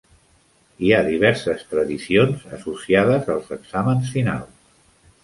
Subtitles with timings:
[0.85, 4.65] Hi ha diverses tradicions associades als exàmens finals.